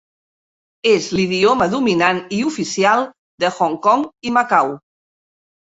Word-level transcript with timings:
És 0.91 1.09
l'idioma 1.17 1.67
dominant 1.75 2.23
i 2.39 2.41
oficial 2.53 3.07
de 3.45 3.55
Hong 3.61 3.79
Kong 3.87 4.09
i 4.25 4.35
Macau. 4.41 4.77